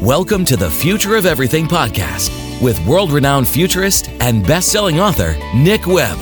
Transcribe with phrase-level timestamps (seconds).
[0.00, 2.30] Welcome to the Future of Everything podcast
[2.62, 6.18] with world renowned futurist and best selling author Nick Webb.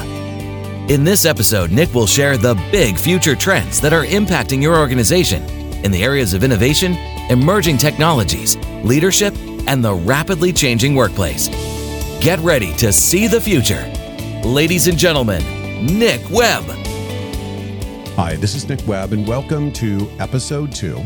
[0.91, 5.45] In this episode, Nick will share the big future trends that are impacting your organization
[5.85, 6.95] in the areas of innovation,
[7.31, 9.33] emerging technologies, leadership,
[9.69, 11.47] and the rapidly changing workplace.
[12.21, 13.87] Get ready to see the future.
[14.45, 16.65] Ladies and gentlemen, Nick Webb.
[18.17, 21.01] Hi, this is Nick Webb, and welcome to episode two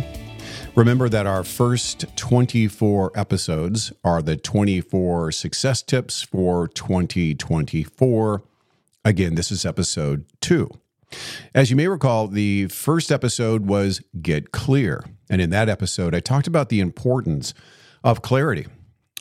[0.74, 8.42] Remember that our first 24 episodes are the 24 success tips for 2024.
[9.04, 10.70] Again, this is episode two.
[11.54, 15.04] As you may recall, the first episode was Get Clear.
[15.28, 17.52] And in that episode, I talked about the importance
[18.02, 18.66] of clarity.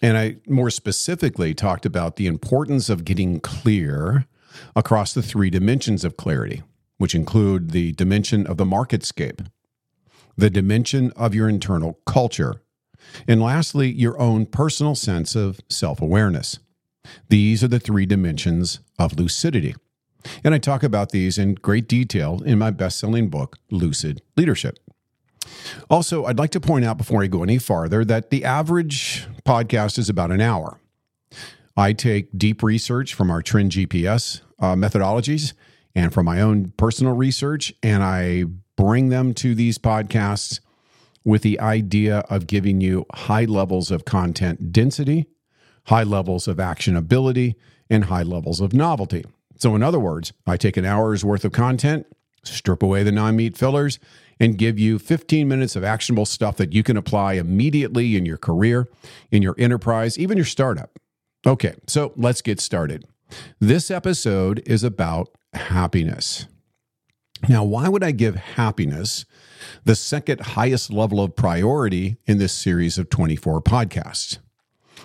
[0.01, 4.25] And I more specifically talked about the importance of getting clear
[4.73, 6.63] across the three dimensions of clarity,
[6.97, 9.45] which include the dimension of the marketscape,
[10.41, 12.63] the dimension of your internal culture,
[13.27, 16.57] and lastly, your own personal sense of self awareness.
[17.29, 19.75] These are the three dimensions of lucidity.
[20.43, 24.79] And I talk about these in great detail in my best selling book, Lucid Leadership.
[25.89, 29.99] Also, I'd like to point out before I go any farther that the average podcast
[29.99, 30.79] is about an hour.
[31.77, 35.53] I take deep research from our Trend GPS uh, methodologies
[35.95, 38.45] and from my own personal research, and I
[38.82, 40.60] bring them to these podcasts
[41.24, 45.27] with the idea of giving you high levels of content density,
[45.85, 47.54] high levels of actionability,
[47.91, 49.23] and high levels of novelty.
[49.57, 52.07] So, in other words, I take an hour's worth of content,
[52.43, 53.99] strip away the non meat fillers,
[54.40, 58.38] and give you 15 minutes of actionable stuff that you can apply immediately in your
[58.38, 58.90] career,
[59.29, 60.98] in your enterprise, even your startup.
[61.45, 63.05] Okay, so let's get started.
[63.60, 66.47] This episode is about happiness.
[67.50, 69.25] Now, why would I give happiness
[69.84, 74.38] the second highest level of priority in this series of 24 podcasts?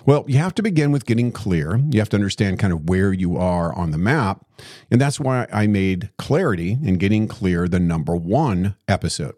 [0.05, 1.81] Well, you have to begin with getting clear.
[1.89, 4.45] You have to understand kind of where you are on the map.
[4.91, 9.37] And that's why I made clarity and getting clear the number one episode.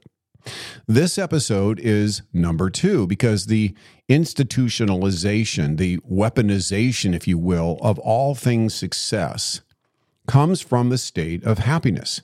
[0.87, 3.73] This episode is number two because the
[4.09, 9.61] institutionalization, the weaponization, if you will, of all things success
[10.27, 12.21] comes from the state of happiness.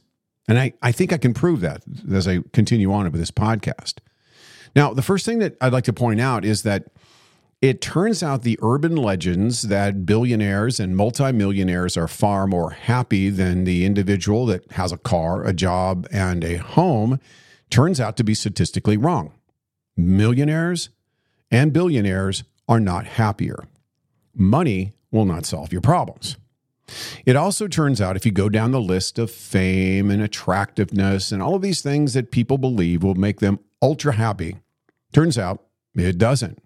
[0.48, 3.96] And I, I think I can prove that as I continue on with this podcast.
[4.76, 6.88] Now, the first thing that I'd like to point out is that
[7.62, 13.64] it turns out the urban legends that billionaires and multimillionaires are far more happy than
[13.64, 17.20] the individual that has a car, a job, and a home
[17.70, 19.34] turns out to be statistically wrong.
[19.98, 20.90] Millionaires
[21.50, 23.64] and billionaires are not happier.
[24.34, 26.36] Money will not solve your problems.
[27.26, 31.42] It also turns out, if you go down the list of fame and attractiveness and
[31.42, 34.58] all of these things that people believe will make them ultra happy,
[35.14, 35.64] turns out
[35.96, 36.62] it doesn't.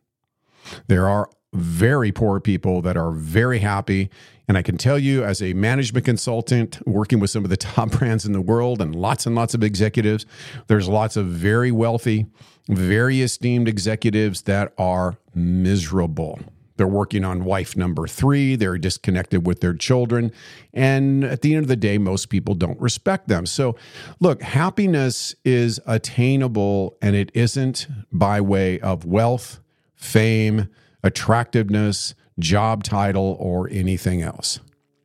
[0.88, 4.09] There are very poor people that are very happy.
[4.47, 7.91] And I can tell you, as a management consultant working with some of the top
[7.91, 10.25] brands in the world and lots and lots of executives,
[10.68, 12.28] there's lots of very wealthy,
[12.68, 16.40] very esteemed executives that are miserable.
[16.79, 18.56] They're working on wife number three.
[18.56, 20.31] They're disconnected with their children.
[20.73, 23.45] And at the end of the day, most people don't respect them.
[23.45, 23.75] So,
[24.22, 29.59] look, happiness is attainable and it isn't by way of wealth,
[29.97, 30.69] fame,
[31.03, 34.61] attractiveness, job title, or anything else.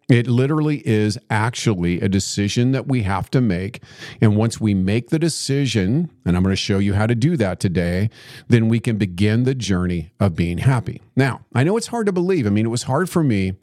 [0.08, 3.82] It literally is actually a decision that we have to make.
[4.20, 7.36] And once we make the decision, and I'm going to show you how to do
[7.38, 8.10] that today,
[8.48, 11.00] then we can begin the journey of being happy.
[11.16, 12.46] Now, I know it's hard to believe.
[12.46, 13.54] I mean, it was hard for me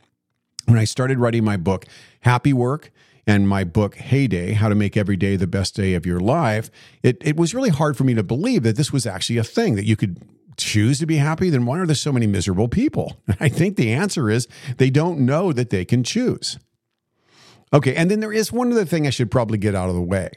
[0.66, 1.86] when I started writing my book,
[2.22, 2.92] Happy Work
[3.28, 6.72] and my book heyday how to make every day the best day of your life
[7.04, 9.76] it, it was really hard for me to believe that this was actually a thing
[9.76, 10.20] that you could
[10.58, 13.18] choose to be happy, then why are there so many miserable people?
[13.40, 14.48] I think the answer is
[14.78, 16.58] they don't know that they can choose.
[17.74, 20.02] Okay, and then there is one other thing I should probably get out of the
[20.02, 20.30] way.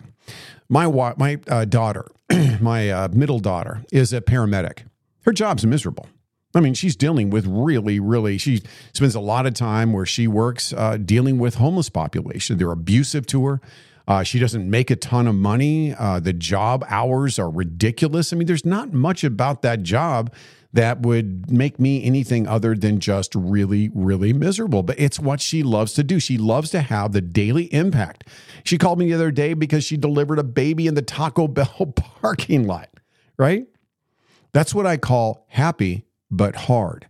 [0.68, 0.86] My
[1.16, 2.06] my uh, daughter,
[2.60, 4.84] my uh, middle daughter, is a paramedic.
[5.22, 6.06] Her job's miserable.
[6.54, 8.38] I mean, she's dealing with really, really.
[8.38, 8.62] She
[8.92, 12.58] spends a lot of time where she works uh, dealing with homeless population.
[12.58, 13.60] They're abusive to her.
[14.06, 15.94] Uh, she doesn't make a ton of money.
[15.94, 18.32] Uh, the job hours are ridiculous.
[18.32, 20.32] I mean, there's not much about that job
[20.74, 24.82] that would make me anything other than just really, really miserable.
[24.82, 26.18] But it's what she loves to do.
[26.18, 28.24] She loves to have the daily impact.
[28.64, 31.92] She called me the other day because she delivered a baby in the Taco Bell
[31.94, 32.90] parking lot,
[33.38, 33.66] right?
[34.52, 37.08] That's what I call happy but hard.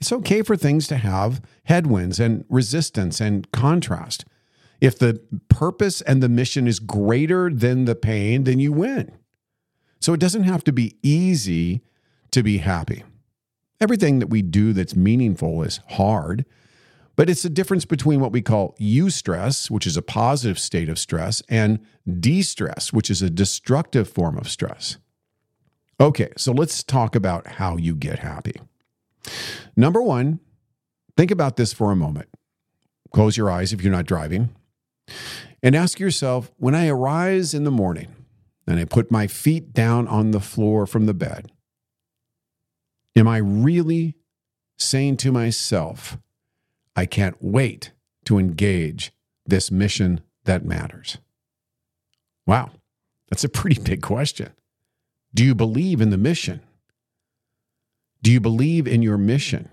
[0.00, 4.24] It's okay for things to have headwinds and resistance and contrast.
[4.80, 9.12] If the purpose and the mission is greater than the pain, then you win.
[10.00, 11.82] So it doesn't have to be easy
[12.30, 13.04] to be happy.
[13.80, 16.46] Everything that we do that's meaningful is hard,
[17.16, 20.98] but it's the difference between what we call eustress, which is a positive state of
[20.98, 21.80] stress, and
[22.18, 24.96] distress, which is a destructive form of stress.
[25.98, 28.58] Okay, so let's talk about how you get happy.
[29.76, 30.40] Number one,
[31.16, 32.28] think about this for a moment.
[33.12, 34.48] Close your eyes if you're not driving
[35.62, 38.14] and ask yourself when I arise in the morning
[38.66, 41.50] and I put my feet down on the floor from the bed,
[43.16, 44.16] am I really
[44.78, 46.18] saying to myself,
[46.96, 47.92] I can't wait
[48.24, 49.12] to engage
[49.46, 51.18] this mission that matters?
[52.46, 52.70] Wow,
[53.28, 54.52] that's a pretty big question.
[55.32, 56.60] Do you believe in the mission?
[58.22, 59.68] Do you believe in your mission?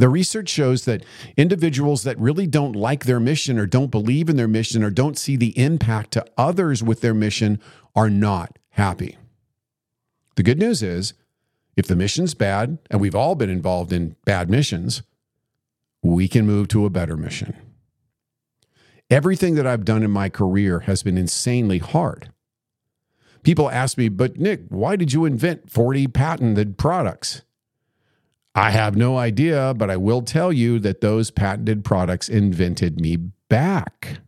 [0.00, 1.04] The research shows that
[1.36, 5.18] individuals that really don't like their mission or don't believe in their mission or don't
[5.18, 7.60] see the impact to others with their mission
[7.94, 9.18] are not happy.
[10.36, 11.12] The good news is
[11.76, 15.02] if the mission's bad, and we've all been involved in bad missions,
[16.02, 17.54] we can move to a better mission.
[19.10, 22.32] Everything that I've done in my career has been insanely hard.
[23.42, 27.42] People ask me, but Nick, why did you invent 40 patented products?
[28.54, 33.16] I have no idea, but I will tell you that those patented products invented me
[33.48, 34.20] back.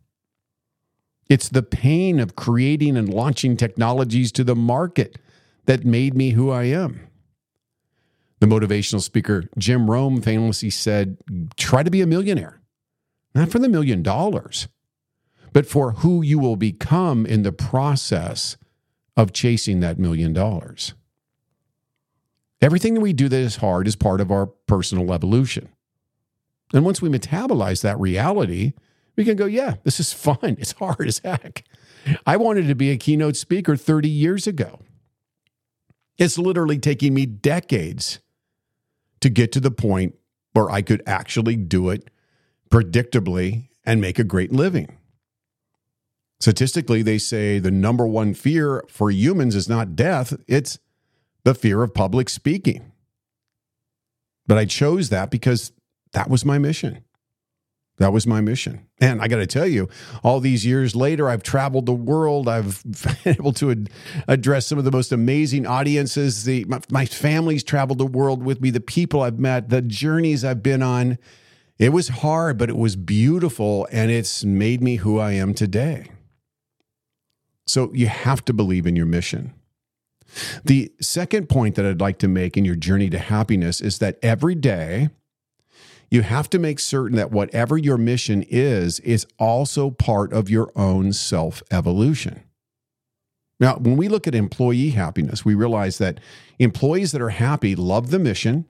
[1.29, 5.17] It's the pain of creating and launching technologies to the market
[5.65, 7.07] that made me who I am.
[8.39, 11.17] The motivational speaker Jim Rohn famously said,
[11.57, 12.61] Try to be a millionaire,
[13.33, 14.67] not for the million dollars,
[15.53, 18.57] but for who you will become in the process
[19.15, 20.93] of chasing that million dollars.
[22.63, 25.67] Everything that we do that is hard is part of our personal evolution.
[26.73, 28.71] And once we metabolize that reality,
[29.17, 30.55] we can go, yeah, this is fun.
[30.57, 31.65] It's hard as heck.
[32.25, 34.79] I wanted to be a keynote speaker 30 years ago.
[36.17, 38.19] It's literally taking me decades
[39.19, 40.15] to get to the point
[40.53, 42.09] where I could actually do it
[42.69, 44.97] predictably and make a great living.
[46.39, 50.79] Statistically, they say the number one fear for humans is not death, it's
[51.43, 52.91] the fear of public speaking.
[54.47, 55.71] But I chose that because
[56.13, 57.03] that was my mission.
[57.97, 58.87] That was my mission.
[58.99, 59.87] And I got to tell you,
[60.23, 62.47] all these years later, I've traveled the world.
[62.47, 62.83] I've
[63.23, 63.89] been able to ad-
[64.27, 66.43] address some of the most amazing audiences.
[66.43, 70.43] The, my, my family's traveled the world with me, the people I've met, the journeys
[70.43, 71.19] I've been on.
[71.77, 73.87] It was hard, but it was beautiful.
[73.91, 76.07] And it's made me who I am today.
[77.67, 79.53] So you have to believe in your mission.
[80.63, 84.17] The second point that I'd like to make in your journey to happiness is that
[84.21, 85.09] every day
[86.09, 90.71] you have to make certain that whatever your mission is, is also part of your
[90.75, 92.43] own self evolution.
[93.59, 96.19] Now, when we look at employee happiness, we realize that
[96.59, 98.65] employees that are happy love the mission,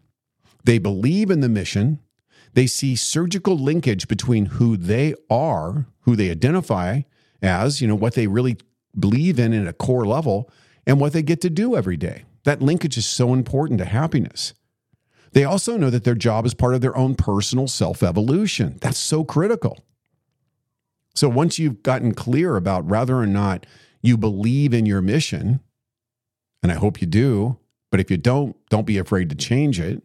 [0.63, 1.99] they believe in the mission,
[2.53, 7.01] they see surgical linkage between who they are, who they identify
[7.41, 8.57] as, you know, what they really
[8.97, 10.49] believe in at a core level,
[10.85, 12.23] and what they get to do every day.
[12.43, 14.53] That linkage is so important to happiness.
[15.31, 18.77] They also know that their job is part of their own personal self evolution.
[18.81, 19.83] That's so critical.
[21.15, 23.65] So once you've gotten clear about whether or not
[24.01, 25.59] you believe in your mission,
[26.61, 27.57] and I hope you do,
[27.91, 30.01] but if you don't, don't be afraid to change it.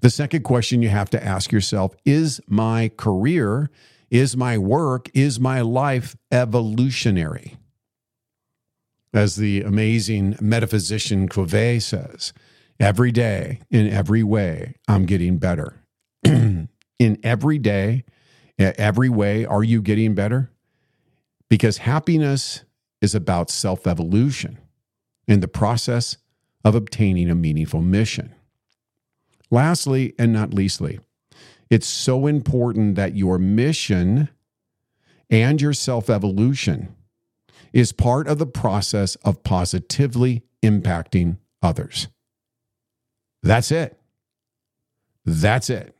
[0.00, 3.70] The second question you have to ask yourself is my career,
[4.10, 7.56] is my work, is my life evolutionary?
[9.16, 12.32] As the amazing metaphysician Coué says,
[12.78, 15.82] every day, in every way, I'm getting better.
[16.24, 16.68] in
[17.22, 18.04] every day,
[18.58, 20.50] every way, are you getting better?
[21.48, 22.64] Because happiness
[23.00, 24.58] is about self evolution
[25.26, 26.18] in the process
[26.64, 28.34] of obtaining a meaningful mission.
[29.50, 31.00] Lastly, and not leastly,
[31.70, 34.28] it's so important that your mission
[35.30, 36.94] and your self evolution
[37.72, 42.08] is part of the process of positively impacting others.
[43.42, 43.98] That's it.
[45.24, 45.94] That's it.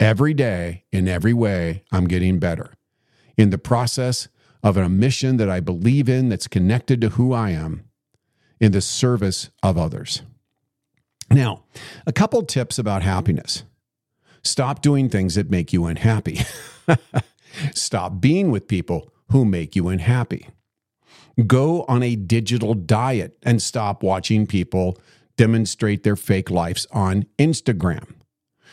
[0.00, 2.74] Every day, in every way, I'm getting better.
[3.36, 4.28] In the process
[4.62, 7.84] of a mission that I believe in that's connected to who I am,
[8.62, 10.22] in the service of others.
[11.28, 11.64] Now,
[12.06, 13.64] a couple tips about happiness.
[14.44, 16.42] Stop doing things that make you unhappy.
[17.74, 20.48] Stop being with people who make you unhappy.
[21.46, 24.98] Go on a digital diet and stop watching people
[25.36, 28.14] demonstrate their fake lives on Instagram.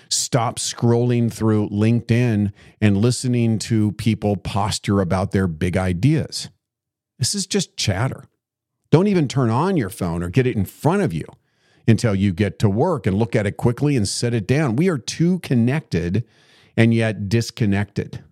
[0.10, 2.51] Stop scrolling through LinkedIn
[2.82, 6.50] and listening to people posture about their big ideas.
[7.18, 8.25] This is just chatter.
[8.92, 11.25] Don't even turn on your phone or get it in front of you
[11.88, 14.75] until you get to work and look at it quickly and set it down.
[14.75, 16.25] We are too connected
[16.75, 18.24] and yet disconnected.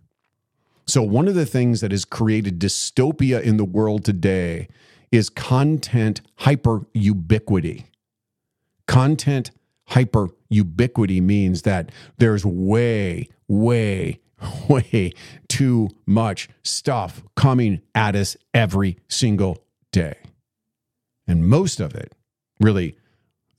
[0.87, 4.69] So, one of the things that has created dystopia in the world today
[5.11, 7.87] is content hyper ubiquity.
[8.87, 9.51] Content
[9.87, 14.21] hyper ubiquity means that there's way, way,
[14.69, 15.11] way
[15.49, 20.15] too much stuff coming at us every single day.
[21.27, 22.13] And most of it,
[22.61, 22.97] really,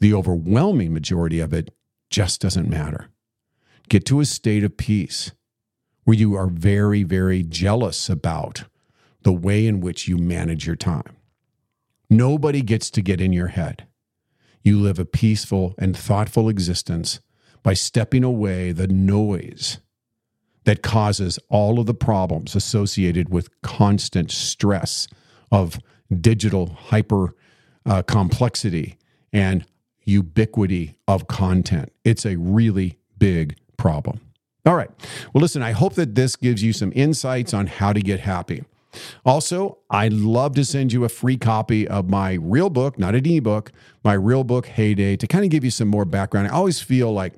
[0.00, 1.74] the overwhelming majority of it,
[2.08, 3.08] just doesn't matter.
[3.90, 5.32] Get to a state of peace
[6.08, 8.64] where you are very, very jealous about
[9.24, 11.18] the way in which you manage your time.
[12.08, 13.86] Nobody gets to get in your head.
[14.62, 17.20] You live a peaceful and thoughtful existence
[17.62, 19.80] by stepping away the noise
[20.64, 25.08] that causes all of the problems associated with constant stress
[25.52, 25.78] of
[26.22, 27.34] digital hyper
[27.84, 28.96] uh, complexity
[29.30, 29.66] and
[30.04, 31.92] ubiquity of content.
[32.02, 34.22] It's a really big problem.
[34.66, 34.90] All right.
[35.32, 38.64] Well, listen, I hope that this gives you some insights on how to get happy.
[39.24, 43.26] Also, I'd love to send you a free copy of my real book, not an
[43.26, 43.70] ebook,
[44.02, 46.48] my real book, Heyday, to kind of give you some more background.
[46.48, 47.34] I always feel like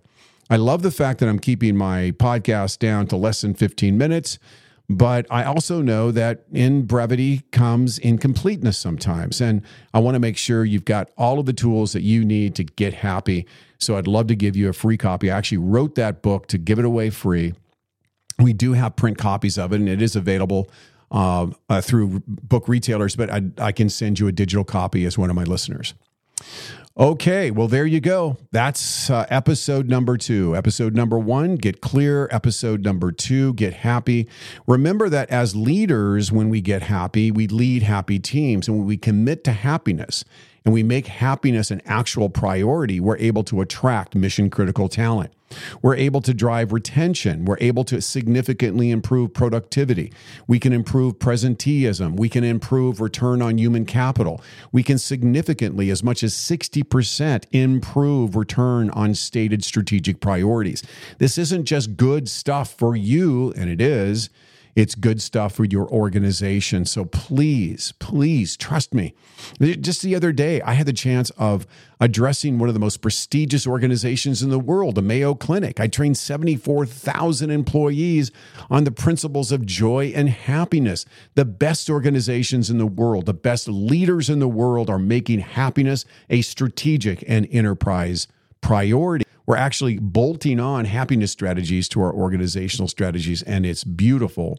[0.48, 4.38] I love the fact that I'm keeping my podcast down to less than 15 minutes.
[4.92, 9.40] But I also know that in brevity comes incompleteness sometimes.
[9.40, 9.62] And
[9.94, 12.64] I want to make sure you've got all of the tools that you need to
[12.64, 13.46] get happy.
[13.78, 15.30] So I'd love to give you a free copy.
[15.30, 17.54] I actually wrote that book to give it away free.
[18.40, 20.68] We do have print copies of it, and it is available
[21.12, 25.16] uh, uh, through book retailers, but I, I can send you a digital copy as
[25.16, 25.94] one of my listeners.
[27.00, 28.36] Okay, well, there you go.
[28.52, 30.54] That's uh, episode number two.
[30.54, 32.28] Episode number one, get clear.
[32.30, 34.28] Episode number two, get happy.
[34.66, 38.68] Remember that as leaders, when we get happy, we lead happy teams.
[38.68, 40.26] And when we commit to happiness
[40.66, 45.32] and we make happiness an actual priority, we're able to attract mission critical talent.
[45.82, 47.44] We're able to drive retention.
[47.44, 50.12] We're able to significantly improve productivity.
[50.46, 52.18] We can improve presenteeism.
[52.18, 54.42] We can improve return on human capital.
[54.72, 56.84] We can significantly, as much as 60%,
[57.52, 60.82] improve return on stated strategic priorities.
[61.18, 64.28] This isn't just good stuff for you, and it is.
[64.76, 66.84] It's good stuff for your organization.
[66.84, 69.14] So please, please trust me.
[69.60, 71.66] Just the other day, I had the chance of
[72.00, 75.80] addressing one of the most prestigious organizations in the world, the Mayo Clinic.
[75.80, 78.30] I trained 74,000 employees
[78.70, 81.04] on the principles of joy and happiness.
[81.34, 86.04] The best organizations in the world, the best leaders in the world are making happiness
[86.28, 88.28] a strategic and enterprise
[88.60, 94.58] priority we're actually bolting on happiness strategies to our organizational strategies, and it's beautiful.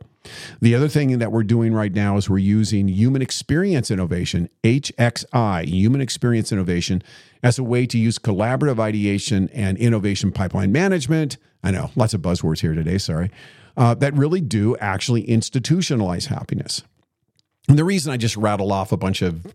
[0.60, 5.66] The other thing that we're doing right now is we're using human experience innovation, HXI,
[5.66, 7.02] human experience innovation,
[7.44, 11.38] as a way to use collaborative ideation and innovation pipeline management.
[11.64, 13.32] I know, lots of buzzwords here today, sorry,
[13.78, 16.84] uh, that really do actually institutionalize happiness.
[17.68, 19.54] And the reason I just rattle off a bunch of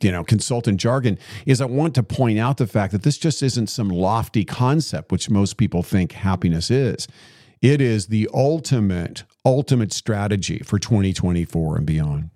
[0.00, 3.42] you know consultant jargon is I want to point out the fact that this just
[3.42, 7.08] isn't some lofty concept which most people think happiness is.
[7.62, 12.30] It is the ultimate ultimate strategy for 2024 and beyond.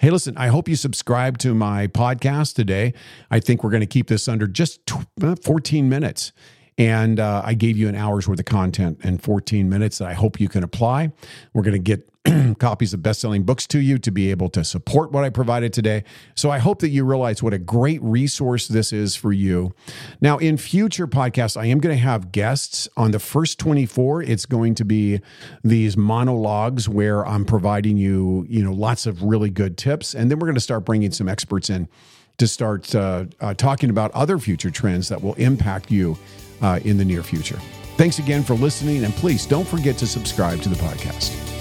[0.00, 2.94] Hey, listen, I hope you subscribe to my podcast today.
[3.30, 4.80] I think we're going to keep this under just
[5.22, 6.32] uh, 14 minutes.
[6.78, 10.14] And uh, I gave you an hour's worth of content in 14 minutes that I
[10.14, 11.12] hope you can apply.
[11.52, 12.09] We're going to get
[12.58, 15.72] copies of best selling books to you to be able to support what I provided
[15.72, 16.04] today.
[16.34, 19.72] So I hope that you realize what a great resource this is for you.
[20.20, 22.88] Now, in future podcasts, I am going to have guests.
[22.96, 25.20] On the first 24, it's going to be
[25.64, 30.14] these monologues where I'm providing you, you know, lots of really good tips.
[30.14, 31.88] And then we're going to start bringing some experts in
[32.36, 36.18] to start uh, uh, talking about other future trends that will impact you
[36.60, 37.58] uh, in the near future.
[37.96, 41.59] Thanks again for listening, and please don't forget to subscribe to the podcast.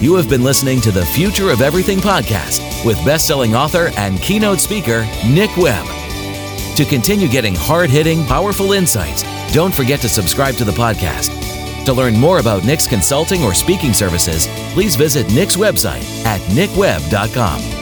[0.00, 4.60] You have been listening to the Future of Everything podcast with best-selling author and keynote
[4.60, 5.86] speaker Nick Webb.
[6.76, 11.34] To continue getting hard-hitting, powerful insights, don't forget to subscribe to the podcast.
[11.84, 17.77] To learn more about Nick's consulting or speaking services, please visit Nick's website at nickwebb.com.